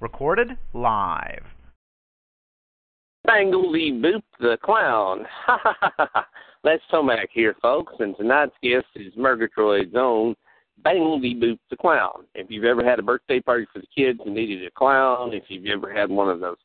Recorded 0.00 0.50
live. 0.74 1.44
Bangledy 3.26 3.92
Boop 3.92 4.22
the 4.40 4.58
Clown. 4.62 5.24
Les 6.64 6.78
Tomac 6.92 7.26
here, 7.32 7.54
folks, 7.62 7.92
and 7.98 8.16
tonight's 8.16 8.52
guest 8.62 8.86
is 8.96 9.12
Murgatroyd's 9.14 9.94
own 9.96 10.34
Bangledy 10.84 11.40
Boop 11.40 11.58
the 11.70 11.76
Clown. 11.76 12.24
If 12.34 12.50
you've 12.50 12.64
ever 12.64 12.84
had 12.84 12.98
a 12.98 13.02
birthday 13.02 13.40
party 13.40 13.66
for 13.72 13.80
the 13.80 13.86
kids 13.96 14.20
and 14.24 14.34
needed 14.34 14.64
a 14.66 14.70
clown, 14.72 15.32
if 15.32 15.44
you've 15.48 15.66
ever 15.66 15.92
had 15.92 16.10
one 16.10 16.28
of 16.28 16.40
those 16.40 16.56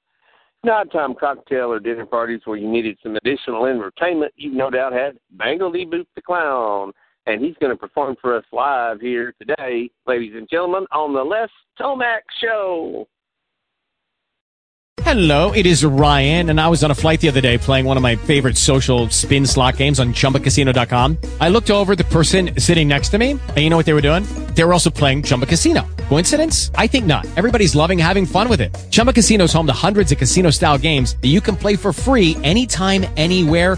nighttime 0.64 1.14
cocktail 1.14 1.72
or 1.72 1.80
dinner 1.80 2.06
parties 2.06 2.42
where 2.46 2.58
you 2.58 2.68
needed 2.68 2.98
some 3.04 3.16
additional 3.16 3.66
entertainment, 3.66 4.34
you've 4.36 4.56
no 4.56 4.70
doubt 4.70 4.94
had 4.94 5.18
Bangledy 5.38 5.86
Boop 5.86 6.08
the 6.16 6.22
Clown. 6.22 6.92
And 7.28 7.44
he's 7.44 7.56
going 7.60 7.74
to 7.74 7.78
perform 7.78 8.16
for 8.22 8.38
us 8.38 8.46
live 8.54 9.02
here 9.02 9.36
today, 9.38 9.92
ladies 10.08 10.32
and 10.34 10.48
gentlemen, 10.50 10.86
on 10.94 11.14
the 11.14 11.22
Les 11.22 11.50
Tomac 11.78 12.22
Show. 12.42 13.06
Hello, 15.02 15.52
it 15.52 15.66
is 15.66 15.86
Ryan, 15.86 16.50
and 16.50 16.60
I 16.60 16.68
was 16.68 16.84
on 16.84 16.92
a 16.92 16.96
flight 16.96 17.22
the 17.22 17.30
other 17.30 17.40
day 17.40 17.58
playing 17.58 17.86
one 17.86 17.98
of 17.98 18.04
my 18.04 18.16
favorite 18.16 18.58
social 18.58 19.10
spin 19.10 19.46
slot 19.46 19.78
games 19.78 20.00
on 20.00 20.14
chumbacasino.com. 20.14 21.18
I 21.40 21.50
looked 21.50 21.70
over 21.70 21.96
the 21.96 22.04
person 22.06 22.60
sitting 22.60 22.88
next 22.88 23.10
to 23.10 23.18
me, 23.18 23.32
and 23.32 23.58
you 23.58 23.70
know 23.70 23.78
what 23.78 23.86
they 23.86 23.94
were 23.94 24.02
doing? 24.02 24.24
They 24.54 24.64
were 24.64 24.74
also 24.74 24.90
playing 24.90 25.24
Chumba 25.24 25.46
Casino. 25.46 25.88
Coincidence? 26.10 26.72
I 26.76 26.88
think 26.88 27.06
not. 27.06 27.26
Everybody's 27.38 27.76
loving 27.76 28.00
having 28.00 28.26
fun 28.26 28.50
with 28.50 28.60
it. 28.60 28.76
Chumba 28.90 29.14
Casino 29.14 29.46
is 29.46 29.54
home 29.54 29.68
to 29.68 29.74
hundreds 29.74 30.12
of 30.12 30.18
casino 30.18 30.50
style 30.50 30.78
games 30.78 31.16
that 31.22 31.30
you 31.30 31.42
can 31.42 31.56
play 31.56 31.76
for 31.76 31.94
free 31.94 32.36
anytime, 32.44 33.06
anywhere, 33.16 33.78